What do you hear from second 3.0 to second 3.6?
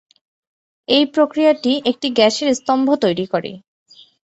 তৈরি করে।